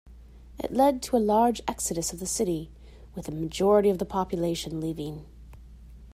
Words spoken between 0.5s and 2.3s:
It led to a large exodus of the